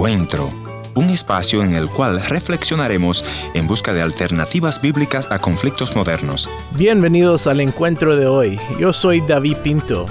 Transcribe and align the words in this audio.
Encuentro, 0.00 0.50
un 0.94 1.10
espacio 1.10 1.62
en 1.62 1.74
el 1.74 1.90
cual 1.90 2.22
reflexionaremos 2.22 3.22
en 3.52 3.66
busca 3.66 3.92
de 3.92 4.00
alternativas 4.00 4.80
bíblicas 4.80 5.30
a 5.30 5.38
conflictos 5.38 5.94
modernos. 5.94 6.48
Bienvenidos 6.70 7.46
al 7.46 7.60
encuentro 7.60 8.16
de 8.16 8.26
hoy. 8.26 8.58
Yo 8.78 8.94
soy 8.94 9.20
David 9.20 9.58
Pinto. 9.58 10.06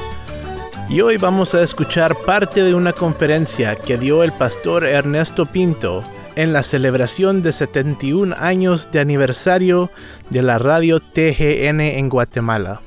Y 0.89 1.02
hoy 1.02 1.18
vamos 1.18 1.55
a 1.55 1.64
escuchar 1.64 2.16
parte 2.23 2.62
de 2.62 2.75
una 2.75 2.94
conferencia 2.94 3.78
que 3.78 3.98
dio 3.98 4.21
el 4.21 4.32
pastor 4.32 4.86
Ernesto 4.86 5.48
Pinto 5.48 6.04
en 6.36 6.54
la 6.54 6.62
celebración 6.62 7.42
de 7.42 7.52
71 7.52 8.36
años 8.38 8.92
de 8.92 9.00
aniversario 9.00 9.90
de 10.30 10.44
la 10.44 10.60
radio 10.60 11.00
TGN 11.00 11.82
en 11.82 12.10
Guatemala. 12.10 12.84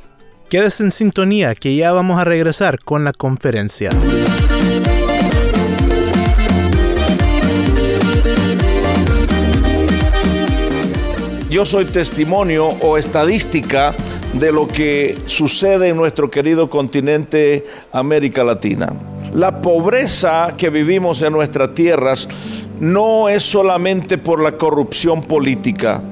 Quédese 0.49 0.85
en 0.85 0.93
sintonía 0.93 1.57
que 1.57 1.75
ya 1.75 1.91
vamos 1.91 2.21
a 2.21 2.25
regresar 2.25 2.79
con 2.79 3.03
la 3.03 3.13
conferencia. 3.13 3.91
Yo 11.53 11.67
soy 11.67 11.85
testimonio 11.85 12.69
o 12.81 12.97
estadística 12.97 13.95
de 14.33 14.51
lo 14.53 14.67
que 14.67 15.19
sucede 15.27 15.89
en 15.89 15.99
nuestro 15.99 16.31
querido 16.31 16.71
continente 16.71 17.67
América 17.93 18.43
Latina. 18.43 18.95
La 19.35 19.61
pobreza 19.61 20.55
que 20.57 20.71
vivimos 20.71 21.21
en 21.21 21.35
nuestras 21.35 21.75
tierras 21.75 22.27
no 22.81 23.29
es 23.29 23.43
solamente 23.43 24.17
por 24.17 24.43
la 24.43 24.53
corrupción 24.53 25.21
política 25.21 26.03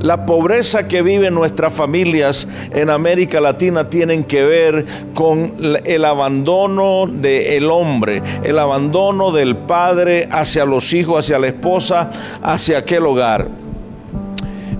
la 0.00 0.24
pobreza 0.24 0.88
que 0.88 1.02
viven 1.02 1.34
nuestras 1.34 1.72
familias 1.72 2.48
en 2.72 2.90
América 2.90 3.40
Latina 3.40 3.88
tienen 3.88 4.24
que 4.24 4.42
ver 4.42 4.86
con 5.14 5.54
el 5.84 6.04
abandono 6.04 7.06
del 7.06 7.70
hombre, 7.70 8.22
el 8.42 8.58
abandono 8.58 9.30
del 9.30 9.56
padre 9.56 10.28
hacia 10.30 10.64
los 10.64 10.92
hijos, 10.94 11.20
hacia 11.20 11.38
la 11.38 11.48
esposa, 11.48 12.10
hacia 12.42 12.78
aquel 12.78 13.04
hogar. 13.04 13.48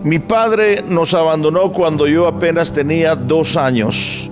Mi 0.02 0.18
padre 0.18 0.82
nos 0.86 1.14
abandonó 1.14 1.72
cuando 1.72 2.06
yo 2.06 2.26
apenas 2.26 2.72
tenía 2.72 3.14
dos 3.14 3.56
años. 3.56 4.30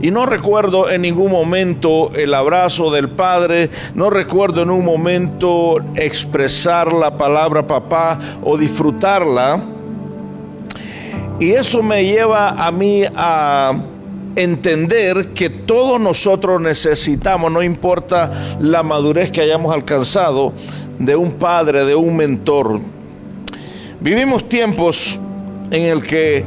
Y 0.00 0.12
no 0.12 0.26
recuerdo 0.26 0.88
en 0.88 1.02
ningún 1.02 1.32
momento 1.32 2.12
el 2.14 2.32
abrazo 2.34 2.90
del 2.92 3.08
padre, 3.08 3.68
no 3.94 4.10
recuerdo 4.10 4.62
en 4.62 4.70
un 4.70 4.84
momento 4.84 5.78
expresar 5.96 6.92
la 6.92 7.16
palabra 7.16 7.66
papá 7.66 8.18
o 8.44 8.56
disfrutarla 8.56 9.60
y 11.40 11.52
eso 11.52 11.84
me 11.84 12.04
lleva 12.04 12.48
a 12.48 12.72
mí 12.72 13.02
a 13.14 13.72
entender 14.34 15.28
que 15.28 15.48
todos 15.50 16.00
nosotros 16.00 16.60
necesitamos, 16.60 17.52
no 17.52 17.62
importa 17.62 18.56
la 18.60 18.82
madurez 18.82 19.30
que 19.30 19.42
hayamos 19.42 19.72
alcanzado, 19.72 20.52
de 20.98 21.14
un 21.14 21.32
padre, 21.32 21.84
de 21.84 21.94
un 21.94 22.16
mentor. 22.16 22.80
Vivimos 24.00 24.48
tiempos 24.48 25.18
en 25.70 25.82
el 25.82 26.02
que 26.02 26.44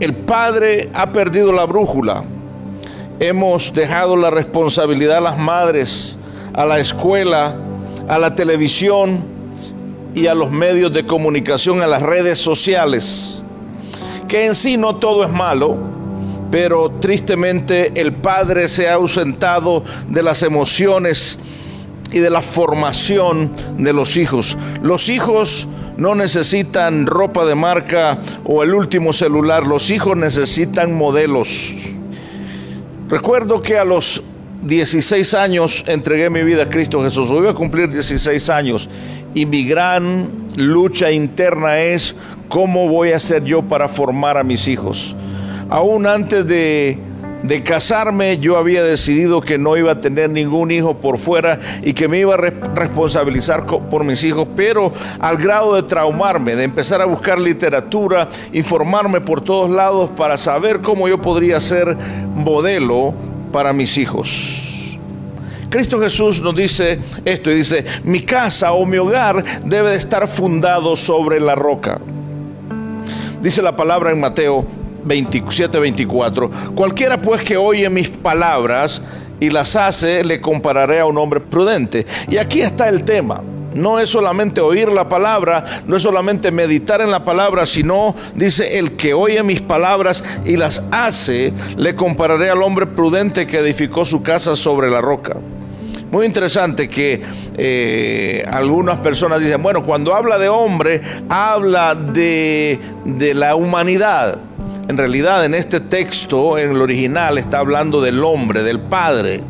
el 0.00 0.14
padre 0.14 0.90
ha 0.94 1.12
perdido 1.12 1.52
la 1.52 1.64
brújula. 1.64 2.24
Hemos 3.18 3.72
dejado 3.74 4.16
la 4.16 4.30
responsabilidad 4.30 5.18
a 5.18 5.20
las 5.20 5.38
madres, 5.38 6.18
a 6.54 6.64
la 6.64 6.78
escuela, 6.78 7.56
a 8.08 8.18
la 8.18 8.34
televisión 8.34 9.24
y 10.14 10.26
a 10.26 10.34
los 10.34 10.50
medios 10.50 10.92
de 10.92 11.06
comunicación, 11.06 11.82
a 11.82 11.86
las 11.86 12.02
redes 12.02 12.38
sociales 12.38 13.44
que 14.30 14.46
en 14.46 14.54
sí 14.54 14.76
no 14.76 14.94
todo 14.94 15.24
es 15.24 15.30
malo, 15.30 15.76
pero 16.52 16.88
tristemente 16.88 18.00
el 18.00 18.12
padre 18.12 18.68
se 18.68 18.88
ha 18.88 18.94
ausentado 18.94 19.82
de 20.08 20.22
las 20.22 20.44
emociones 20.44 21.40
y 22.12 22.20
de 22.20 22.30
la 22.30 22.40
formación 22.40 23.50
de 23.76 23.92
los 23.92 24.16
hijos. 24.16 24.56
Los 24.82 25.08
hijos 25.08 25.66
no 26.00 26.14
necesitan 26.14 27.06
ropa 27.06 27.44
de 27.44 27.54
marca 27.54 28.18
o 28.44 28.62
el 28.62 28.74
último 28.74 29.12
celular, 29.12 29.66
los 29.66 29.90
hijos 29.90 30.16
necesitan 30.16 30.94
modelos. 30.94 31.74
Recuerdo 33.10 33.60
que 33.60 33.76
a 33.76 33.84
los 33.84 34.22
16 34.62 35.34
años 35.34 35.84
entregué 35.86 36.30
mi 36.30 36.42
vida 36.42 36.62
a 36.62 36.68
Cristo 36.70 37.02
Jesús. 37.02 37.30
Voy 37.30 37.46
a 37.48 37.52
cumplir 37.52 37.90
16 37.90 38.48
años 38.48 38.88
y 39.34 39.44
mi 39.44 39.64
gran 39.66 40.28
lucha 40.56 41.10
interna 41.10 41.78
es 41.80 42.16
¿Cómo 42.48 42.88
voy 42.88 43.12
a 43.12 43.18
hacer 43.18 43.44
yo 43.44 43.62
para 43.62 43.86
formar 43.86 44.36
a 44.36 44.42
mis 44.42 44.66
hijos? 44.66 45.14
Aún 45.68 46.04
antes 46.04 46.44
de, 46.46 46.98
casarme 47.62 48.38
yo 48.38 48.56
había 48.56 48.82
decidido 48.82 49.40
que 49.40 49.58
no 49.58 49.76
iba 49.76 49.92
a 49.92 50.00
tener 50.00 50.30
ningún 50.30 50.70
hijo 50.70 50.98
por 50.98 51.18
fuera 51.18 51.58
y 51.82 51.92
que 51.92 52.08
me 52.08 52.18
iba 52.18 52.34
a 52.34 52.36
responsabilizar 52.36 53.66
por 53.66 54.04
mis 54.04 54.22
hijos, 54.24 54.46
pero 54.56 54.92
al 55.18 55.36
grado 55.36 55.74
de 55.74 55.82
traumarme, 55.82 56.56
de 56.56 56.64
empezar 56.64 57.00
a 57.00 57.06
buscar 57.06 57.38
literatura, 57.38 58.28
informarme 58.52 59.20
por 59.20 59.40
todos 59.40 59.70
lados 59.70 60.10
para 60.16 60.38
saber 60.38 60.80
cómo 60.80 61.08
yo 61.08 61.20
podría 61.20 61.60
ser 61.60 61.96
modelo 62.34 63.14
para 63.52 63.72
mis 63.72 63.96
hijos. 63.98 64.98
Cristo 65.70 66.00
Jesús 66.00 66.40
nos 66.40 66.54
dice 66.54 66.98
esto 67.24 67.50
y 67.50 67.54
dice, 67.54 67.84
mi 68.02 68.22
casa 68.22 68.72
o 68.72 68.84
mi 68.84 68.96
hogar 68.96 69.44
debe 69.64 69.90
de 69.90 69.96
estar 69.96 70.26
fundado 70.26 70.96
sobre 70.96 71.38
la 71.38 71.54
roca. 71.54 72.00
Dice 73.40 73.62
la 73.62 73.76
palabra 73.76 74.10
en 74.10 74.20
Mateo 74.20 74.79
27, 75.04 75.78
24. 75.78 76.50
Cualquiera 76.74 77.20
pues 77.20 77.42
que 77.42 77.56
oye 77.56 77.88
mis 77.90 78.10
palabras 78.10 79.02
y 79.40 79.50
las 79.50 79.74
hace, 79.76 80.22
le 80.22 80.40
compararé 80.40 81.00
a 81.00 81.06
un 81.06 81.18
hombre 81.18 81.40
prudente. 81.40 82.06
Y 82.28 82.36
aquí 82.36 82.60
está 82.60 82.88
el 82.88 83.04
tema. 83.04 83.42
No 83.74 84.00
es 84.00 84.10
solamente 84.10 84.60
oír 84.60 84.90
la 84.90 85.08
palabra, 85.08 85.64
no 85.86 85.96
es 85.96 86.02
solamente 86.02 86.50
meditar 86.50 87.00
en 87.00 87.10
la 87.10 87.24
palabra, 87.24 87.66
sino, 87.66 88.16
dice, 88.34 88.78
el 88.78 88.96
que 88.96 89.14
oye 89.14 89.42
mis 89.44 89.62
palabras 89.62 90.24
y 90.44 90.56
las 90.56 90.82
hace, 90.90 91.52
le 91.76 91.94
compararé 91.94 92.50
al 92.50 92.62
hombre 92.62 92.86
prudente 92.86 93.46
que 93.46 93.58
edificó 93.58 94.04
su 94.04 94.22
casa 94.22 94.56
sobre 94.56 94.90
la 94.90 95.00
roca. 95.00 95.36
Muy 96.10 96.26
interesante 96.26 96.88
que 96.88 97.22
eh, 97.56 98.42
algunas 98.50 98.98
personas 98.98 99.38
dicen, 99.38 99.62
bueno, 99.62 99.84
cuando 99.84 100.16
habla 100.16 100.38
de 100.38 100.48
hombre, 100.48 101.00
habla 101.28 101.94
de, 101.94 102.80
de 103.04 103.34
la 103.34 103.54
humanidad. 103.54 104.49
En 104.90 104.98
realidad, 104.98 105.44
en 105.44 105.54
este 105.54 105.78
texto, 105.78 106.58
en 106.58 106.72
el 106.72 106.82
original, 106.82 107.38
está 107.38 107.60
hablando 107.60 108.02
del 108.02 108.24
hombre, 108.24 108.64
del 108.64 108.80
Padre. 108.80 109.40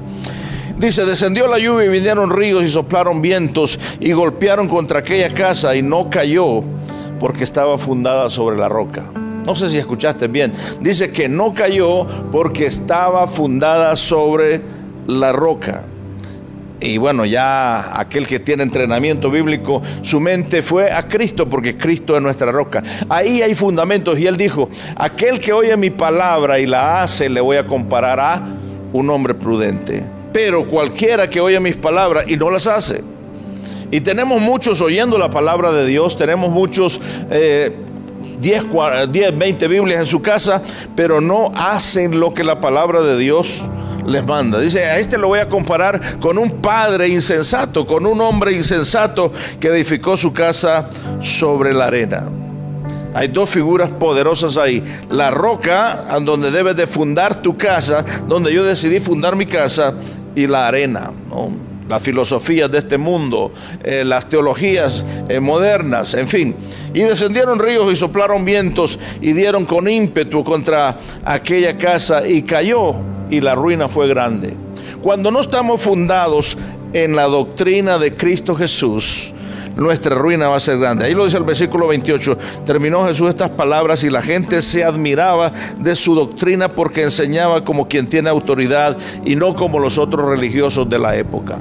Dice, 0.76 1.06
descendió 1.06 1.46
la 1.46 1.58
lluvia 1.58 1.86
y 1.86 1.88
vinieron 1.88 2.28
ríos 2.28 2.62
y 2.62 2.68
soplaron 2.68 3.22
vientos 3.22 3.80
y 4.00 4.12
golpearon 4.12 4.68
contra 4.68 4.98
aquella 4.98 5.32
casa 5.32 5.74
y 5.74 5.80
no 5.80 6.10
cayó 6.10 6.62
porque 7.18 7.44
estaba 7.44 7.78
fundada 7.78 8.28
sobre 8.28 8.58
la 8.58 8.68
roca. 8.68 9.10
No 9.46 9.56
sé 9.56 9.70
si 9.70 9.78
escuchaste 9.78 10.28
bien. 10.28 10.52
Dice 10.82 11.10
que 11.10 11.26
no 11.30 11.54
cayó 11.54 12.06
porque 12.30 12.66
estaba 12.66 13.26
fundada 13.26 13.96
sobre 13.96 14.60
la 15.06 15.32
roca. 15.32 15.86
Y 16.80 16.96
bueno, 16.96 17.26
ya 17.26 18.00
aquel 18.00 18.26
que 18.26 18.40
tiene 18.40 18.62
entrenamiento 18.62 19.30
bíblico, 19.30 19.82
su 20.00 20.18
mente 20.18 20.62
fue 20.62 20.90
a 20.90 21.06
Cristo 21.06 21.48
porque 21.48 21.76
Cristo 21.76 22.16
es 22.16 22.22
nuestra 22.22 22.50
roca. 22.50 22.82
Ahí 23.08 23.42
hay 23.42 23.54
fundamentos 23.54 24.18
y 24.18 24.26
él 24.26 24.38
dijo, 24.38 24.70
aquel 24.96 25.38
que 25.38 25.52
oye 25.52 25.76
mi 25.76 25.90
palabra 25.90 26.58
y 26.58 26.66
la 26.66 27.02
hace, 27.02 27.28
le 27.28 27.42
voy 27.42 27.58
a 27.58 27.66
comparar 27.66 28.18
a 28.18 28.48
un 28.94 29.10
hombre 29.10 29.34
prudente. 29.34 30.02
Pero 30.32 30.66
cualquiera 30.66 31.28
que 31.28 31.40
oye 31.40 31.60
mis 31.60 31.76
palabras 31.76 32.24
y 32.28 32.36
no 32.36 32.50
las 32.50 32.66
hace. 32.66 33.02
Y 33.90 34.00
tenemos 34.00 34.40
muchos 34.40 34.80
oyendo 34.80 35.18
la 35.18 35.30
palabra 35.30 35.72
de 35.72 35.86
Dios, 35.86 36.16
tenemos 36.16 36.50
muchos... 36.50 37.00
10, 38.40 38.64
10, 39.10 39.38
20 39.38 39.68
Biblias 39.68 40.00
en 40.00 40.06
su 40.06 40.22
casa, 40.22 40.62
pero 40.96 41.20
no 41.20 41.52
hacen 41.54 42.18
lo 42.18 42.32
que 42.32 42.42
la 42.42 42.58
palabra 42.58 43.02
de 43.02 43.18
Dios 43.18 43.68
les 44.06 44.24
manda. 44.24 44.60
Dice, 44.60 44.84
a 44.84 44.98
este 44.98 45.18
lo 45.18 45.28
voy 45.28 45.40
a 45.40 45.48
comparar 45.48 46.18
con 46.18 46.38
un 46.38 46.60
padre 46.60 47.08
insensato, 47.08 47.86
con 47.86 48.06
un 48.06 48.20
hombre 48.20 48.52
insensato 48.52 49.32
que 49.58 49.68
edificó 49.68 50.16
su 50.16 50.32
casa 50.32 50.88
sobre 51.20 51.72
la 51.72 51.86
arena. 51.86 52.30
Hay 53.12 53.28
dos 53.28 53.50
figuras 53.50 53.90
poderosas 53.90 54.56
ahí. 54.56 54.82
La 55.10 55.30
roca, 55.30 56.04
donde 56.22 56.50
debes 56.50 56.76
de 56.76 56.86
fundar 56.86 57.42
tu 57.42 57.56
casa, 57.56 58.04
donde 58.26 58.52
yo 58.52 58.62
decidí 58.64 59.00
fundar 59.00 59.34
mi 59.34 59.46
casa, 59.46 59.94
y 60.34 60.46
la 60.46 60.68
arena, 60.68 61.12
las 61.88 62.02
filosofías 62.02 62.70
de 62.70 62.78
este 62.78 62.96
mundo, 62.96 63.52
eh, 63.82 64.04
las 64.04 64.28
teologías 64.28 65.04
eh, 65.28 65.40
modernas, 65.40 66.14
en 66.14 66.28
fin. 66.28 66.54
Y 66.94 67.00
descendieron 67.00 67.58
ríos 67.58 67.92
y 67.92 67.96
soplaron 67.96 68.44
vientos 68.44 68.98
y 69.20 69.32
dieron 69.32 69.64
con 69.64 69.88
ímpetu 69.88 70.44
contra 70.44 70.96
aquella 71.24 71.76
casa 71.76 72.26
y 72.26 72.42
cayó 72.42 72.94
y 73.30 73.40
la 73.40 73.54
ruina 73.54 73.88
fue 73.88 74.08
grande. 74.08 74.54
Cuando 75.02 75.30
no 75.30 75.40
estamos 75.40 75.82
fundados 75.82 76.56
en 76.92 77.16
la 77.16 77.24
doctrina 77.24 77.98
de 77.98 78.14
Cristo 78.14 78.54
Jesús, 78.54 79.32
nuestra 79.76 80.14
ruina 80.14 80.48
va 80.48 80.56
a 80.56 80.60
ser 80.60 80.78
grande. 80.78 81.06
Ahí 81.06 81.14
lo 81.14 81.24
dice 81.24 81.38
el 81.38 81.44
versículo 81.44 81.86
28. 81.86 82.36
Terminó 82.66 83.06
Jesús 83.06 83.30
estas 83.30 83.50
palabras 83.50 84.04
y 84.04 84.10
la 84.10 84.20
gente 84.20 84.62
se 84.62 84.84
admiraba 84.84 85.52
de 85.78 85.96
su 85.96 86.14
doctrina 86.14 86.68
porque 86.68 87.02
enseñaba 87.02 87.64
como 87.64 87.88
quien 87.88 88.08
tiene 88.08 88.28
autoridad 88.28 88.96
y 89.24 89.36
no 89.36 89.54
como 89.54 89.78
los 89.78 89.96
otros 89.98 90.26
religiosos 90.26 90.88
de 90.88 90.98
la 90.98 91.16
época. 91.16 91.58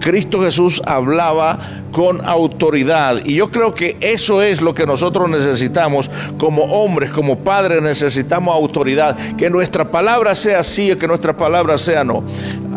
Cristo 0.00 0.40
Jesús 0.40 0.82
hablaba 0.86 1.58
con 1.92 2.26
autoridad. 2.26 3.20
Y 3.24 3.34
yo 3.34 3.50
creo 3.50 3.74
que 3.74 3.96
eso 4.00 4.42
es 4.42 4.60
lo 4.60 4.74
que 4.74 4.86
nosotros 4.86 5.28
necesitamos 5.28 6.10
como 6.38 6.62
hombres, 6.64 7.10
como 7.10 7.38
padres, 7.38 7.82
necesitamos 7.82 8.54
autoridad. 8.54 9.16
Que 9.36 9.50
nuestra 9.50 9.90
palabra 9.90 10.34
sea 10.34 10.62
sí 10.64 10.92
o 10.92 10.98
que 10.98 11.08
nuestra 11.08 11.36
palabra 11.36 11.78
sea 11.78 12.04
no. 12.04 12.22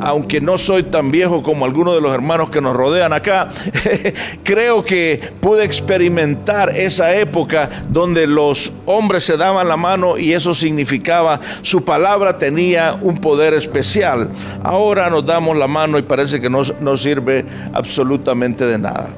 Aunque 0.04 0.42
no 0.42 0.58
soy 0.58 0.84
tan 0.84 1.12
viejo 1.12 1.44
como 1.44 1.66
algunos 1.66 1.94
de 1.94 2.02
los 2.02 2.14
hermanos 2.14 2.50
que 2.50 2.62
nos 2.62 2.74
rodean 2.74 3.14
acá, 3.14 3.50
creo 4.44 4.84
que 4.84 5.22
pude 5.40 5.64
experimentar 5.64 6.76
esa 6.76 7.16
época 7.16 7.70
donde 7.90 8.26
los 8.26 8.72
hombres 8.86 9.24
se 9.24 9.38
daban 9.38 9.68
la 9.68 9.78
mano 9.78 10.18
y 10.18 10.34
eso 10.34 10.56
significaba 10.56 11.40
su 11.62 11.84
palabra 11.84 12.38
tenía 12.38 12.98
un 13.00 13.18
poder 13.18 13.54
especial. 13.54 14.30
Ahora 14.64 15.10
nos 15.10 15.26
damos 15.26 15.58
la 15.58 15.68
mano 15.68 16.00
y 16.00 16.02
parece 16.02 16.42
que 16.42 16.50
no, 16.50 16.62
no 16.80 16.98
sirve 17.12 17.44
absolutamente 17.74 18.66
de 18.66 18.78
nada. 18.78 19.10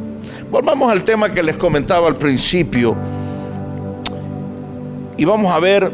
Volvamos 0.50 0.92
al 0.92 1.04
tema 1.04 1.30
que 1.30 1.44
les 1.44 1.58
comentaba 1.58 2.08
al 2.08 2.16
principio 2.16 2.96
y 5.16 5.26
vamos 5.26 5.52
a 5.52 5.60
ver 5.60 5.92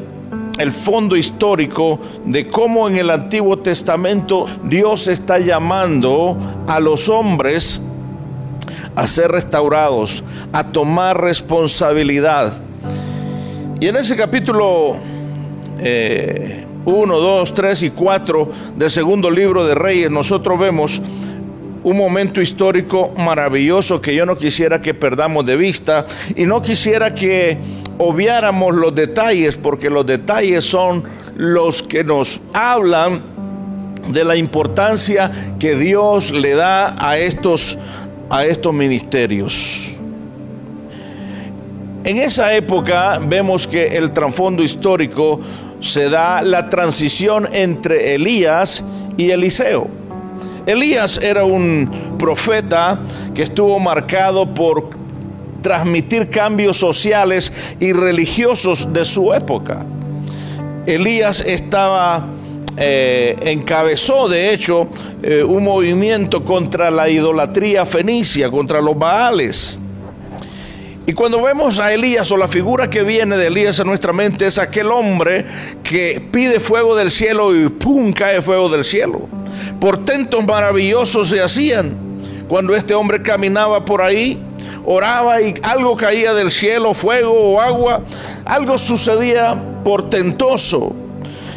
el 0.57 0.71
fondo 0.71 1.17
histórico 1.17 1.99
de 2.25 2.47
cómo 2.47 2.87
en 2.87 2.95
el 2.95 3.09
Antiguo 3.09 3.59
Testamento 3.59 4.45
Dios 4.63 5.09
está 5.09 5.39
llamando 5.39 6.37
a 6.67 6.79
los 6.79 7.09
hombres 7.09 7.81
a 8.95 9.05
ser 9.05 9.31
restaurados, 9.31 10.23
a 10.53 10.71
tomar 10.71 11.21
responsabilidad. 11.21 12.53
Y 13.81 13.87
en 13.87 13.97
ese 13.97 14.15
capítulo 14.15 14.95
1, 16.85 17.19
2, 17.19 17.53
3 17.53 17.83
y 17.83 17.89
4 17.89 18.51
del 18.77 18.89
segundo 18.89 19.29
libro 19.29 19.65
de 19.65 19.75
Reyes, 19.75 20.09
nosotros 20.11 20.59
vemos 20.59 21.01
un 21.89 21.97
momento 21.97 22.41
histórico 22.41 23.12
maravilloso 23.18 24.01
que 24.01 24.13
yo 24.13 24.25
no 24.25 24.38
quisiera 24.38 24.80
que 24.80 24.94
perdamos 24.94 25.45
de 25.45 25.56
vista 25.56 26.06
y 26.36 26.45
no 26.45 26.62
quisiera 26.62 27.13
que 27.13 27.57
obviáramos 27.97 28.75
los 28.75 28.94
detalles 28.94 29.57
porque 29.57 29.89
los 29.89 30.06
detalles 30.06 30.63
son 30.63 31.03
los 31.36 31.81
que 31.81 32.03
nos 32.03 32.39
hablan 32.53 33.21
de 34.07 34.24
la 34.24 34.36
importancia 34.36 35.31
que 35.59 35.75
Dios 35.75 36.31
le 36.31 36.56
da 36.56 36.95
a 36.97 37.18
estos 37.18 37.77
a 38.30 38.45
estos 38.45 38.74
ministerios. 38.74 39.95
En 42.03 42.18
esa 42.18 42.53
época 42.53 43.19
vemos 43.19 43.68
que 43.68 43.88
el 43.88 44.12
trasfondo 44.12 44.63
histórico 44.63 45.39
se 45.80 46.09
da 46.09 46.42
la 46.44 46.69
transición 46.69 47.50
entre 47.51 48.13
Elías 48.13 48.83
y 49.18 49.31
Eliseo. 49.31 49.98
Elías 50.71 51.19
era 51.24 51.44
un 51.44 52.16
profeta 52.19 53.00
que 53.33 53.42
estuvo 53.42 53.80
marcado 53.80 54.54
por 54.54 54.89
transmitir 55.63 56.30
cambios 56.30 56.77
sociales 56.77 57.51
y 57.80 57.92
religiosos 57.92 58.94
de 58.94 59.04
su 59.04 59.33
época. 59.33 59.86
Elías 60.86 61.42
estaba 61.42 62.30
eh, 62.77 63.36
encabezó 63.42 64.30
de 64.30 64.54
hecho 64.54 64.88
eh, 65.24 65.44
un 65.44 65.63
movimiento 65.63 66.45
contra 66.45 66.92
la 66.92 67.10
idolatría 67.10 67.86
fenicia, 67.86 68.51
contra 68.51 68.80
los 68.80 68.98
baales. 68.98 69.80
Y 71.07 71.13
cuando 71.13 71.42
vemos 71.42 71.80
a 71.80 71.92
Elías 71.92 72.31
o 72.31 72.38
la 72.38 72.48
figura 72.48 72.88
que 72.88 73.01
viene 73.04 73.36
de 73.36 73.48
Elías 73.48 73.80
en 73.80 73.88
nuestra 73.88 74.13
mente 74.13 74.45
es 74.45 74.60
aquel 74.60 74.92
hombre 74.92 75.44
que 75.81 76.21
pide 76.31 76.60
fuego 76.60 76.95
del 76.95 77.10
cielo 77.10 77.56
y 77.56 77.68
¡pum! 77.69 78.13
cae 78.13 78.44
fuego 78.44 78.69
del 78.69 78.86
cielo. 78.86 79.27
Portentos 79.79 80.45
maravillosos 80.45 81.29
se 81.29 81.41
hacían. 81.41 81.95
Cuando 82.47 82.75
este 82.75 82.93
hombre 82.93 83.21
caminaba 83.21 83.85
por 83.85 84.01
ahí, 84.01 84.39
oraba 84.85 85.41
y 85.41 85.53
algo 85.63 85.95
caía 85.95 86.33
del 86.33 86.51
cielo, 86.51 86.93
fuego 86.93 87.31
o 87.31 87.61
agua, 87.61 88.01
algo 88.45 88.77
sucedía 88.77 89.55
portentoso. 89.83 90.93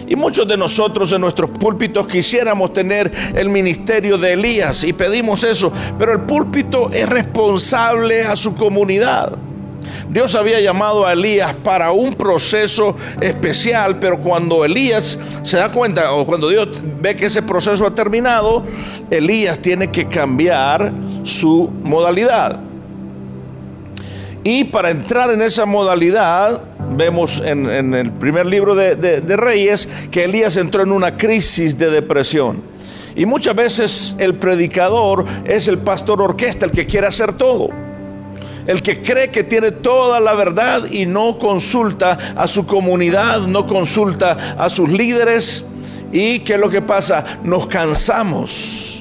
Y 0.06 0.16
muchos 0.16 0.46
de 0.46 0.56
nosotros 0.56 1.10
en 1.12 1.22
nuestros 1.22 1.50
púlpitos 1.50 2.06
quisiéramos 2.06 2.72
tener 2.72 3.10
el 3.34 3.48
ministerio 3.48 4.19
de 4.19 4.34
Elías 4.34 4.84
y 4.84 4.92
pedimos 4.92 5.42
eso, 5.42 5.72
pero 5.98 6.12
el 6.12 6.20
púlpito 6.20 6.90
es 6.92 7.08
responsable 7.08 8.22
a 8.22 8.36
su 8.36 8.54
comunidad. 8.54 9.38
Dios 10.12 10.35
había 10.35 10.61
llamado 10.61 11.06
a 11.06 11.14
Elías 11.14 11.55
para 11.64 11.91
un 11.91 12.12
proceso 12.12 12.94
especial, 13.19 13.99
pero 13.99 14.19
cuando 14.19 14.62
Elías 14.62 15.19
se 15.43 15.56
da 15.56 15.73
cuenta 15.73 16.12
o 16.12 16.26
cuando 16.26 16.50
Dios 16.50 16.82
ve 17.00 17.17
que 17.17 17.25
ese 17.25 17.41
proceso 17.41 17.87
ha 17.87 17.94
terminado, 17.94 18.62
Elías 19.11 19.59
tiene 19.59 19.91
que 19.91 20.06
cambiar 20.06 20.93
su 21.23 21.70
modalidad. 21.82 22.61
Y 24.44 24.64
para 24.64 24.91
entrar 24.91 25.31
en 25.31 25.41
esa 25.41 25.64
modalidad, 25.64 26.61
vemos 26.91 27.41
en, 27.43 27.94
el 27.94 28.12
primer 28.12 28.44
libro 28.44 28.75
de, 28.75 28.97
de 28.97 29.37
Reyes 29.38 29.88
que 30.11 30.25
Elías 30.25 30.59
entró 30.59 30.82
en 30.82 30.93
una 30.93 31.17
crisis 31.17 31.79
de 31.79 31.91
depresión. 31.91 32.61
Y 33.17 33.25
muchas 33.25 33.55
veces 33.55 34.14
el 34.19 34.35
predicador 34.35 35.25
es 35.47 35.69
el 35.69 35.79
pastor 35.79 36.20
orquesta, 36.20 36.67
el 36.67 36.73
que 36.73 36.85
quiere 36.85 37.06
hacer 37.06 37.32
todo. 37.32 37.70
El 38.67 38.82
que 38.82 39.03
cree 39.03 39.31
que 39.31 39.44
tiene 39.44 39.70
toda 39.70 40.20
la 40.20 40.35
verdad 40.35 40.85
y 40.91 41.06
no 41.06 41.38
consulta 41.38 42.19
a 42.37 42.47
su 42.47 42.67
comunidad, 42.67 43.41
no 43.41 43.67
consulta 43.67 44.37
a 44.56 44.70
sus 44.70 44.91
líderes. 44.91 45.64
¿Y 46.12 46.41
qué 46.41 46.55
es 46.55 46.61
lo 46.61 46.69
que 46.69 46.82
pasa? 46.82 47.25
Nos 47.43 47.67
cansamos 47.67 48.93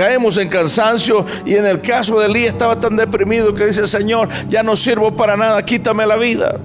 caemos 0.00 0.38
en 0.38 0.48
cansancio 0.48 1.26
y 1.44 1.56
en 1.56 1.66
el 1.66 1.82
caso 1.82 2.18
de 2.18 2.24
Elías 2.24 2.54
estaba 2.54 2.80
tan 2.80 2.96
deprimido 2.96 3.52
que 3.52 3.66
dice, 3.66 3.86
Señor, 3.86 4.30
ya 4.48 4.62
no 4.62 4.74
sirvo 4.74 5.14
para 5.14 5.36
nada, 5.36 5.62
quítame 5.62 6.06
la 6.06 6.16
vida. 6.16 6.58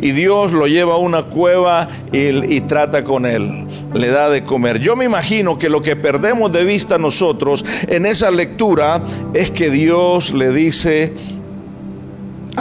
Y 0.00 0.10
Dios 0.10 0.50
lo 0.50 0.66
lleva 0.66 0.94
a 0.94 0.96
una 0.96 1.22
cueva 1.22 1.86
y, 2.10 2.56
y 2.56 2.60
trata 2.62 3.04
con 3.04 3.24
él, 3.24 3.68
le 3.94 4.08
da 4.08 4.28
de 4.28 4.42
comer. 4.42 4.80
Yo 4.80 4.96
me 4.96 5.04
imagino 5.04 5.56
que 5.56 5.68
lo 5.68 5.80
que 5.80 5.94
perdemos 5.94 6.50
de 6.50 6.64
vista 6.64 6.98
nosotros 6.98 7.64
en 7.86 8.06
esa 8.06 8.32
lectura 8.32 9.00
es 9.32 9.52
que 9.52 9.70
Dios 9.70 10.32
le 10.32 10.50
dice 10.50 11.12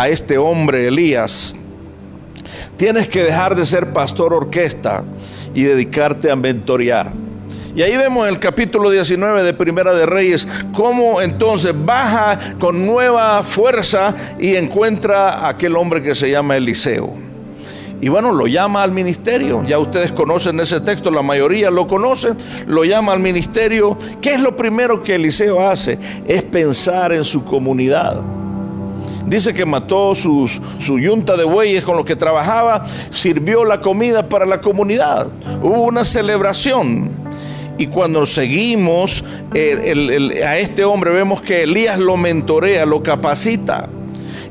a 0.02 0.10
este 0.10 0.40
hombre, 0.40 0.88
Elías, 0.88 1.56
tienes 2.76 3.08
que 3.08 3.22
dejar 3.22 3.56
de 3.56 3.66
ser 3.66 3.94
pastor 3.94 4.34
orquesta 4.34 5.04
y 5.54 5.62
dedicarte 5.62 6.32
a 6.32 6.36
mentorear. 6.36 7.12
Y 7.76 7.84
ahí 7.84 7.96
vemos 7.96 8.28
el 8.28 8.40
capítulo 8.40 8.90
19 8.90 9.44
de 9.44 9.54
Primera 9.54 9.94
de 9.94 10.08
Reyes 10.08 10.48
cómo 10.74 11.22
entonces 11.22 11.76
baja 11.86 12.40
con 12.60 12.84
nueva 12.84 13.44
fuerza 13.44 14.16
y 14.40 14.56
encuentra 14.56 15.36
a 15.36 15.50
aquel 15.50 15.76
hombre 15.76 16.02
que 16.02 16.16
se 16.16 16.32
llama 16.32 16.58
Eliseo. 16.58 17.14
Y 18.02 18.10
bueno, 18.10 18.32
lo 18.32 18.48
llama 18.48 18.82
al 18.82 18.92
ministerio. 18.92 19.64
Ya 19.68 19.78
ustedes 19.78 20.12
conocen 20.12 20.60
ese 20.62 20.82
texto, 20.82 21.12
la 21.12 21.22
mayoría 21.22 21.70
lo 21.70 21.86
conocen. 21.86 22.36
Lo 22.66 22.84
llama 22.84 23.14
al 23.14 23.20
ministerio. 23.20 24.00
¿Qué 24.20 24.34
es 24.34 24.42
lo 24.42 24.58
primero 24.58 25.04
que 25.04 25.14
Eliseo 25.14 25.62
hace? 25.62 26.00
Es 26.26 26.42
pensar 26.42 27.12
en 27.12 27.24
su 27.24 27.44
comunidad. 27.44 28.41
Dice 29.26 29.54
que 29.54 29.66
mató 29.66 30.16
su 30.16 30.50
yunta 31.00 31.38
de 31.38 31.44
bueyes 31.44 31.84
con 31.84 31.96
los 31.96 32.06
que 32.06 32.16
trabajaba, 32.16 32.86
sirvió 33.10 33.66
la 33.66 33.80
comida 33.80 34.28
para 34.28 34.46
la 34.46 34.60
comunidad. 34.60 35.28
Hubo 35.62 35.84
una 35.84 36.04
celebración. 36.04 37.12
Y 37.78 37.88
cuando 37.88 38.26
seguimos 38.26 39.24
a 39.54 40.58
este 40.58 40.84
hombre, 40.84 41.12
vemos 41.12 41.42
que 41.42 41.64
Elías 41.64 41.98
lo 41.98 42.18
mentorea, 42.18 42.86
lo 42.86 43.02
capacita. 43.02 43.90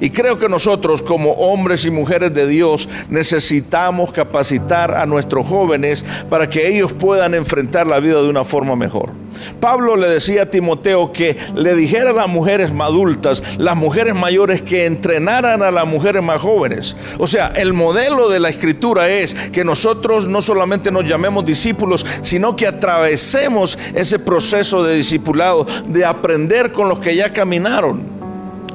Y 0.00 0.10
creo 0.10 0.38
que 0.38 0.48
nosotros 0.48 1.02
como 1.02 1.32
hombres 1.32 1.84
y 1.84 1.90
mujeres 1.90 2.32
de 2.34 2.46
Dios 2.46 2.88
necesitamos 3.08 4.12
capacitar 4.12 4.94
a 4.96 5.06
nuestros 5.06 5.46
jóvenes 5.46 6.04
para 6.28 6.48
que 6.48 6.68
ellos 6.68 6.92
puedan 6.92 7.34
enfrentar 7.34 7.86
la 7.86 8.00
vida 8.00 8.22
de 8.22 8.28
una 8.28 8.44
forma 8.44 8.76
mejor. 8.76 9.12
Pablo 9.60 9.96
le 9.96 10.08
decía 10.08 10.42
a 10.42 10.46
Timoteo 10.46 11.12
que 11.12 11.36
le 11.54 11.74
dijera 11.74 12.10
a 12.10 12.14
las 12.14 12.28
mujeres 12.28 12.70
adultas, 12.80 13.42
las 13.58 13.76
mujeres 13.76 14.14
mayores, 14.14 14.62
que 14.62 14.86
entrenaran 14.86 15.62
a 15.62 15.70
las 15.70 15.86
mujeres 15.86 16.22
más 16.22 16.38
jóvenes. 16.38 16.96
O 17.18 17.26
sea, 17.26 17.48
el 17.48 17.72
modelo 17.72 18.28
de 18.28 18.40
la 18.40 18.48
escritura 18.48 19.08
es 19.08 19.34
que 19.34 19.64
nosotros 19.64 20.26
no 20.26 20.42
solamente 20.42 20.90
nos 20.90 21.04
llamemos 21.04 21.44
discípulos, 21.44 22.04
sino 22.22 22.56
que 22.56 22.66
atravesemos 22.66 23.78
ese 23.94 24.18
proceso 24.18 24.82
de 24.82 24.96
discipulado, 24.96 25.66
de 25.86 26.04
aprender 26.04 26.72
con 26.72 26.88
los 26.88 26.98
que 26.98 27.14
ya 27.14 27.32
caminaron 27.32 28.19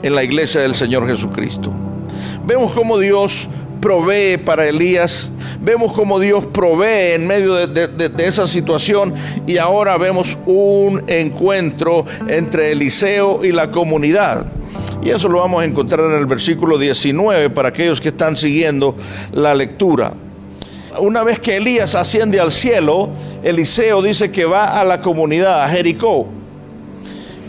en 0.06 0.14
la 0.14 0.24
iglesia 0.24 0.62
del 0.62 0.76
Señor 0.76 1.08
Jesucristo. 1.08 1.72
Vemos 2.46 2.74
cómo 2.74 3.00
Dios 3.00 3.50
provee 3.82 4.38
para 4.38 4.68
Elías, 4.70 5.32
vemos 5.60 5.94
cómo 5.94 6.20
Dios 6.20 6.46
provee 6.46 7.14
en 7.16 7.26
medio 7.26 7.66
de, 7.66 8.12
esa 8.20 8.48
situación 8.48 9.16
y 9.48 9.58
ahora 9.58 9.98
vemos 9.98 10.38
un 10.46 11.04
encuentro 11.08 12.06
entre 12.28 12.72
Eliseo 12.72 13.44
y 13.44 13.52
la 13.52 13.72
comunidad. 13.72 14.46
Y 15.04 15.10
eso 15.10 15.28
lo 15.28 15.40
vamos 15.40 15.64
a 15.64 15.66
encontrar 15.66 16.02
en 16.02 16.18
el 16.18 16.28
versículo 16.28 16.78
19 16.78 17.50
para 17.50 17.70
aquellos 17.70 18.00
que 18.00 18.10
están 18.10 18.38
siguiendo 18.38 18.96
la 19.34 19.56
lectura. 19.56 20.14
Una 21.00 21.24
vez 21.24 21.40
que 21.40 21.58
Elías 21.58 21.96
asciende 21.96 22.40
al 22.40 22.52
cielo, 22.52 23.10
Eliseo 23.44 24.04
dice 24.04 24.30
que 24.30 24.46
va 24.46 24.80
a 24.80 24.84
la 24.84 25.02
comunidad, 25.02 25.64
a 25.64 25.68
Jericó. 25.68 26.28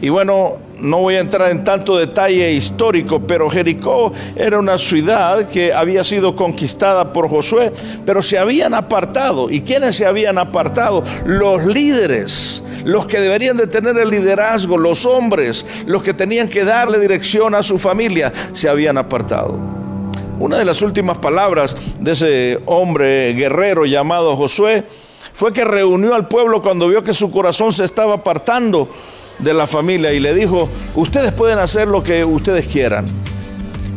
Y 0.01 0.09
bueno, 0.09 0.66
no 0.79 0.99
voy 0.99 1.15
a 1.15 1.21
entrar 1.21 1.51
en 1.51 1.65
tanto 1.65 1.97
detalle 1.97 2.53
histórico, 2.53 3.21
pero 3.21 3.51
Jericó 3.51 4.13
era 4.35 4.59
una 4.59 4.79
ciudad 4.79 5.49
que 5.49 5.73
había 5.73 6.05
sido 6.05 6.37
conquistada 6.37 7.13
por 7.13 7.29
Josué, 7.29 7.73
pero 8.05 8.23
se 8.23 8.39
habían 8.39 8.75
apartado. 8.75 9.51
¿Y 9.51 9.63
quiénes 9.63 9.97
se 9.97 10.07
habían 10.07 10.39
apartado? 10.39 11.03
Los 11.25 11.65
líderes, 11.65 12.63
los 12.85 13.07
que 13.07 13.21
deberían 13.21 13.57
de 13.57 13.67
tener 13.67 13.97
el 13.99 14.11
liderazgo, 14.11 14.77
los 14.77 15.07
hombres, 15.07 15.65
los 15.87 16.03
que 16.03 16.15
tenían 16.15 16.49
que 16.49 16.65
darle 16.65 16.99
dirección 16.99 17.55
a 17.55 17.63
su 17.63 17.79
familia, 17.79 18.33
se 18.53 18.69
habían 18.69 18.99
apartado. 18.99 19.59
Una 20.39 20.59
de 20.59 20.67
las 20.67 20.83
últimas 20.83 21.17
palabras 21.19 21.75
de 21.99 22.13
ese 22.13 22.61
hombre 22.67 23.33
guerrero 23.33 23.87
llamado 23.87 24.37
Josué 24.37 24.85
fue 25.33 25.53
que 25.53 25.65
reunió 25.65 26.15
al 26.15 26.29
pueblo 26.29 26.61
cuando 26.61 26.89
vio 26.89 27.03
que 27.03 27.15
su 27.15 27.31
corazón 27.31 27.73
se 27.73 27.85
estaba 27.85 28.15
apartando 28.15 28.89
de 29.39 29.55
la 29.55 29.67
familia 29.67 30.13
y 30.13 30.21
le 30.21 30.35
dijo, 30.35 30.69
ustedes 30.95 31.33
pueden 31.33 31.59
hacer 31.59 31.89
lo 31.89 32.03
que 32.03 32.25
ustedes 32.25 32.67
quieran, 32.67 33.05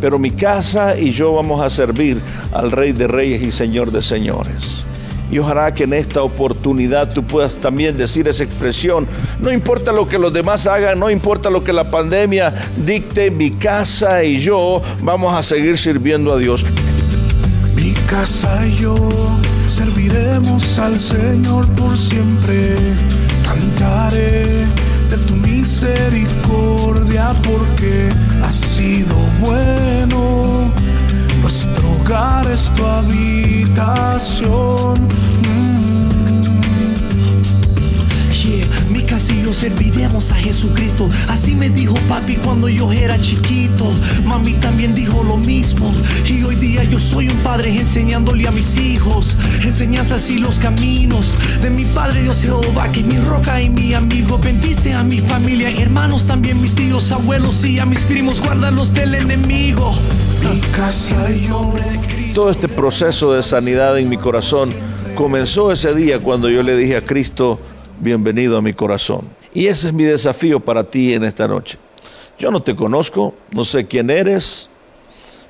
pero 0.02 0.20
mi 0.20 0.32
casa 0.32 0.98
y 0.98 1.12
yo 1.12 1.34
vamos 1.34 1.62
a 1.62 1.70
servir 1.70 2.22
al 2.54 2.72
Rey 2.72 2.92
de 2.92 3.08
Reyes 3.08 3.42
y 3.42 3.52
Señor 3.52 3.92
de 3.92 4.02
Señores. 4.02 4.86
Y 5.32 5.38
ojalá 5.38 5.74
que 5.74 5.84
en 5.84 5.94
esta 5.94 6.24
oportunidad 6.24 7.14
tú 7.14 7.24
puedas 7.24 7.58
también 7.58 7.96
decir 7.96 8.28
esa 8.28 8.44
expresión. 8.44 9.08
No 9.40 9.52
importa 9.52 9.92
lo 9.92 10.08
que 10.08 10.18
los 10.18 10.34
demás 10.34 10.66
hagan, 10.66 10.98
no 11.00 11.10
importa 11.10 11.52
lo 11.52 11.64
que 11.64 11.72
la 11.72 11.84
pandemia 11.84 12.54
dicte, 12.84 13.30
mi 13.30 13.52
casa 13.52 14.24
y 14.24 14.40
yo 14.40 14.82
vamos 15.04 15.38
a 15.38 15.44
seguir 15.44 15.78
sirviendo 15.78 16.34
a 16.34 16.38
Dios. 16.38 16.66
Mi 17.76 17.94
casa 18.10 18.66
y 18.66 18.76
yo 18.76 18.96
serviremos 19.68 20.80
al 20.80 21.00
Señor 21.00 21.68
por 21.74 21.96
siempre. 21.96 22.76
Cantaré 23.46 24.59
de 25.10 25.18
tu 25.18 25.36
misericordia 25.36 27.34
porque 27.44 28.10
has 28.44 28.56
sido 28.56 29.16
bueno. 29.40 30.72
Nuestro 31.42 31.92
hogar 31.94 32.48
es 32.50 32.70
tu 32.76 32.86
habitación. 32.86 33.90
Serviremos 39.54 40.32
a 40.32 40.36
Jesucristo. 40.36 41.10
Así 41.28 41.56
me 41.56 41.70
dijo 41.70 41.96
papi 42.08 42.36
cuando 42.36 42.70
yo 42.70 42.92
era 42.92 43.20
chiquito. 43.20 43.86
Mami 44.26 44.54
también 44.56 44.96
dijo 44.96 45.24
lo 45.24 45.38
mismo. 45.38 45.94
Y 46.26 46.44
hoy 46.44 46.56
día 46.56 46.84
yo 46.84 47.00
soy 47.00 47.30
un 47.30 47.38
padre 47.38 47.78
enseñándole 47.78 48.48
a 48.48 48.52
mis 48.52 48.78
hijos. 48.78 49.38
Enseñanzas 49.64 50.30
y 50.30 50.40
los 50.40 50.60
caminos 50.60 51.36
de 51.62 51.70
mi 51.70 51.86
Padre 51.86 52.24
Dios 52.24 52.42
Jehová, 52.42 52.92
que 52.92 53.02
es 53.02 53.06
mi 53.06 53.18
roca 53.18 53.62
y 53.62 53.70
mi 53.70 53.94
amigo. 53.94 54.38
Bendice 54.38 54.94
a 54.94 55.04
mi 55.04 55.20
familia, 55.20 55.70
hermanos, 55.70 56.26
también 56.26 56.62
mis 56.62 56.76
tíos, 56.76 57.12
abuelos 57.12 57.64
y 57.64 57.80
a 57.80 57.86
mis 57.86 58.04
primos. 58.04 58.42
Guárdalos 58.42 58.94
del 58.94 59.16
enemigo. 59.16 59.94
Todo 62.34 62.52
este 62.52 62.68
proceso 62.68 63.34
de 63.34 63.44
sanidad 63.44 63.98
en 63.98 64.10
mi 64.10 64.18
corazón 64.18 64.74
comenzó 65.16 65.72
ese 65.72 65.94
día 65.94 66.20
cuando 66.20 66.50
yo 66.50 66.64
le 66.64 66.76
dije 66.76 66.96
a 66.96 67.02
Cristo, 67.02 67.60
bienvenido 68.00 68.58
a 68.58 68.62
mi 68.62 68.74
corazón. 68.74 69.39
Y 69.54 69.68
ese 69.68 69.88
es 69.88 69.94
mi 69.94 70.04
desafío 70.04 70.60
para 70.60 70.84
ti 70.84 71.14
en 71.14 71.24
esta 71.24 71.48
noche. 71.48 71.78
Yo 72.38 72.52
no 72.52 72.62
te 72.62 72.76
conozco, 72.76 73.34
no 73.52 73.66
sé 73.66 73.86
quién 73.86 74.10
eres, 74.10 74.70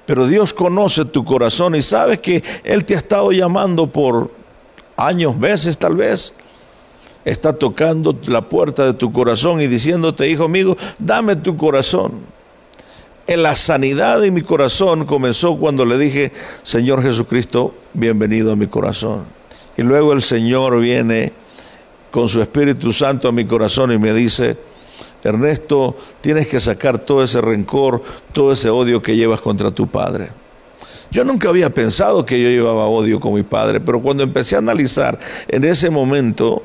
pero 0.06 0.26
Dios 0.26 0.54
conoce 0.54 1.06
tu 1.06 1.24
corazón 1.24 1.76
y 1.76 1.82
sabes 1.82 2.20
que 2.20 2.44
Él 2.64 2.84
te 2.84 2.96
ha 2.96 2.98
estado 2.98 3.32
llamando 3.32 3.86
por 3.88 4.32
años, 4.98 5.38
meses 5.38 5.78
tal 5.78 5.96
vez. 5.96 6.34
Está 7.26 7.54
tocando 7.54 8.18
la 8.28 8.42
puerta 8.42 8.86
de 8.86 8.94
tu 8.94 9.12
corazón 9.12 9.62
y 9.62 9.68
diciéndote, 9.68 10.28
hijo 10.28 10.48
mío, 10.48 10.76
dame 10.98 11.36
tu 11.36 11.56
corazón. 11.56 12.14
La 13.28 13.56
sanidad 13.56 14.22
de 14.22 14.32
mi 14.32 14.42
corazón 14.42 15.06
comenzó 15.06 15.58
cuando 15.58 15.86
le 15.86 16.00
dije, 16.00 16.32
Señor 16.64 17.04
Jesucristo, 17.04 17.76
bienvenido 17.94 18.54
a 18.54 18.56
mi 18.56 18.66
corazón. 18.66 19.26
Y 19.78 19.84
luego 19.84 20.14
el 20.14 20.24
Señor 20.24 20.80
viene 20.80 21.34
con 22.12 22.28
su 22.28 22.42
Espíritu 22.42 22.92
Santo 22.92 23.28
a 23.28 23.32
mi 23.32 23.46
corazón 23.46 23.92
y 23.92 23.98
me 23.98 24.14
dice, 24.14 24.58
Ernesto, 25.24 25.96
tienes 26.22 26.48
que 26.48 26.60
sacar 26.60 27.00
todo 27.00 27.24
ese 27.24 27.42
rencor, 27.42 28.02
todo 28.34 28.54
ese 28.54 28.70
odio 28.70 29.02
que 29.02 29.16
llevas 29.16 29.42
contra 29.42 29.72
tu 29.72 29.88
padre. 29.88 30.30
Yo 31.12 31.24
nunca 31.24 31.50
había 31.50 31.74
pensado 31.74 32.26
que 32.26 32.42
yo 32.42 32.50
llevaba 32.50 32.88
odio 32.88 33.20
con 33.20 33.34
mi 33.34 33.44
padre, 33.44 33.80
pero 33.80 34.02
cuando 34.02 34.24
empecé 34.24 34.56
a 34.56 34.60
analizar 34.60 35.20
en 35.48 35.64
ese 35.66 35.90
momento, 35.90 36.64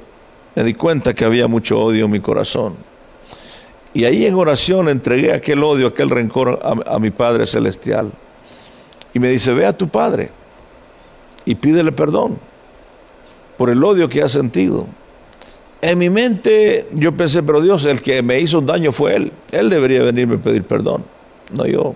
me 0.55 0.63
di 0.63 0.75
cuenta 0.75 1.15
que 1.15 1.25
había 1.25 1.49
mucho 1.49 1.81
odio 1.81 2.05
en 2.05 2.11
mi 2.11 2.21
corazón. 2.21 2.77
Y 3.95 4.05
ahí 4.05 4.27
en 4.27 4.35
oración 4.35 4.89
entregué 4.89 5.33
aquel 5.33 5.63
odio, 5.63 5.87
aquel 5.87 6.11
rencor 6.11 6.61
a, 6.63 6.95
a 6.95 6.99
mi 6.99 7.11
Padre 7.11 7.47
Celestial. 7.47 8.13
Y 9.15 9.19
me 9.19 9.29
dice, 9.29 9.55
ve 9.55 9.65
a 9.67 9.73
tu 9.73 9.89
Padre 9.89 10.31
y 11.45 11.55
pídele 11.55 11.93
perdón 11.93 12.39
por 13.57 13.71
el 13.71 13.83
odio 13.83 14.09
que 14.09 14.23
has 14.23 14.33
sentido. 14.33 14.87
En 15.85 15.99
mi 15.99 16.09
mente 16.09 16.89
yo 16.93 17.15
pensé, 17.15 17.43
pero 17.43 17.61
Dios, 17.61 17.85
el 17.85 18.01
que 18.01 18.23
me 18.23 18.41
hizo 18.41 18.59
un 18.59 18.65
daño 18.65 18.91
fue 18.91 19.17
Él. 19.17 19.33
Él 19.53 19.69
debería 19.69 20.03
venirme 20.03 20.37
a 20.37 20.39
pedir 20.39 20.65
perdón, 20.65 21.05
no 21.53 21.67
yo. 21.67 21.95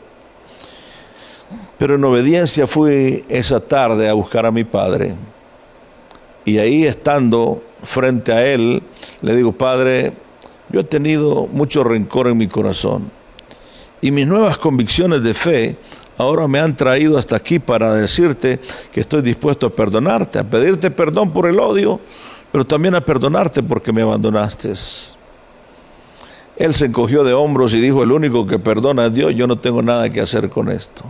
Pero 1.78 1.94
en 1.94 2.04
obediencia 2.04 2.66
fui 2.66 3.24
esa 3.30 3.60
tarde 3.60 4.06
a 4.06 4.12
buscar 4.12 4.44
a 4.44 4.50
mi 4.50 4.64
padre. 4.64 5.14
Y 6.44 6.58
ahí 6.58 6.84
estando 6.84 7.62
frente 7.82 8.30
a 8.30 8.44
Él, 8.46 8.82
le 9.22 9.34
digo, 9.34 9.52
Padre, 9.52 10.12
yo 10.68 10.80
he 10.80 10.84
tenido 10.84 11.46
mucho 11.50 11.82
rencor 11.82 12.28
en 12.28 12.36
mi 12.36 12.46
corazón. 12.46 13.10
Y 14.02 14.10
mis 14.10 14.26
nuevas 14.26 14.58
convicciones 14.58 15.22
de 15.22 15.32
fe 15.32 15.76
ahora 16.18 16.46
me 16.46 16.58
han 16.58 16.76
traído 16.76 17.16
hasta 17.16 17.36
aquí 17.36 17.58
para 17.58 17.94
decirte 17.94 18.60
que 18.92 19.00
estoy 19.00 19.22
dispuesto 19.22 19.68
a 19.68 19.70
perdonarte, 19.70 20.40
a 20.40 20.44
pedirte 20.44 20.90
perdón 20.90 21.32
por 21.32 21.46
el 21.46 21.58
odio 21.58 22.00
pero 22.52 22.66
también 22.66 22.94
a 22.94 23.00
perdonarte 23.00 23.62
porque 23.62 23.92
me 23.92 24.02
abandonaste. 24.02 24.72
Él 26.56 26.74
se 26.74 26.86
encogió 26.86 27.22
de 27.22 27.34
hombros 27.34 27.72
y 27.74 27.80
dijo, 27.80 28.02
el 28.02 28.10
único 28.10 28.46
que 28.46 28.58
perdona 28.58 29.06
es 29.06 29.14
Dios, 29.14 29.34
yo 29.34 29.46
no 29.46 29.58
tengo 29.58 29.82
nada 29.82 30.10
que 30.10 30.20
hacer 30.20 30.48
con 30.48 30.70
esto. 30.70 31.04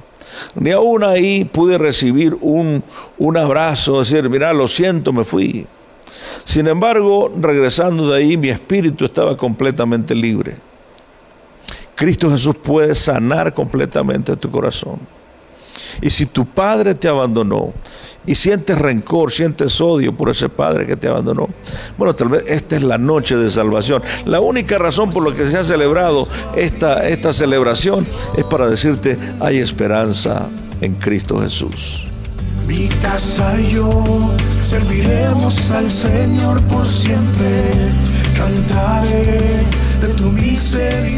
Ni 0.54 0.70
aún 0.72 1.02
ahí 1.04 1.44
pude 1.44 1.78
recibir 1.78 2.36
un, 2.40 2.82
un 3.16 3.36
abrazo, 3.36 4.00
decir, 4.00 4.28
mira, 4.28 4.52
lo 4.52 4.68
siento, 4.68 5.12
me 5.12 5.24
fui. 5.24 5.66
Sin 6.44 6.66
embargo, 6.66 7.32
regresando 7.40 8.10
de 8.10 8.18
ahí, 8.18 8.36
mi 8.36 8.48
espíritu 8.48 9.06
estaba 9.06 9.36
completamente 9.36 10.14
libre. 10.14 10.56
Cristo 11.94 12.30
Jesús 12.30 12.56
puede 12.56 12.94
sanar 12.94 13.52
completamente 13.54 14.36
tu 14.36 14.50
corazón. 14.50 14.98
Y 16.00 16.10
si 16.10 16.26
tu 16.26 16.46
padre 16.46 16.94
te 16.94 17.08
abandonó, 17.08 17.72
y 18.26 18.34
sientes 18.34 18.76
rencor, 18.76 19.32
sientes 19.32 19.80
odio 19.80 20.14
por 20.14 20.28
ese 20.28 20.50
padre 20.50 20.86
que 20.86 20.96
te 20.96 21.08
abandonó. 21.08 21.48
Bueno, 21.96 22.14
tal 22.14 22.28
vez 22.28 22.44
esta 22.46 22.76
es 22.76 22.82
la 22.82 22.98
noche 22.98 23.36
de 23.36 23.48
salvación. 23.48 24.02
La 24.26 24.40
única 24.40 24.76
razón 24.76 25.10
por 25.10 25.28
la 25.28 25.34
que 25.34 25.48
se 25.48 25.56
ha 25.56 25.64
celebrado 25.64 26.28
esta, 26.54 27.08
esta 27.08 27.32
celebración 27.32 28.06
es 28.36 28.44
para 28.44 28.68
decirte, 28.68 29.16
hay 29.40 29.58
esperanza 29.58 30.48
en 30.82 30.94
Cristo 30.96 31.40
Jesús. 31.40 32.06
Mi 32.66 32.86
casa 33.00 33.58
y 33.58 33.72
yo 33.72 34.04
serviremos 34.60 35.70
al 35.70 35.88
Señor 35.88 36.62
por 36.64 36.86
siempre. 36.86 37.64
Cantaré 38.36 39.64
de 40.02 40.08
tu 40.18 40.30
misericordia. 40.32 41.17